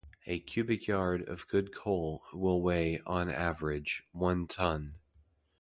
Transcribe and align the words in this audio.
A 0.25 0.39
cubic 0.39 0.87
yard 0.87 1.29
of 1.29 1.47
good 1.47 1.71
coal 1.71 2.23
will 2.33 2.59
weigh, 2.59 3.01
on 3.05 3.29
average, 3.29 4.03
one 4.13 4.47
ton. 4.47 4.95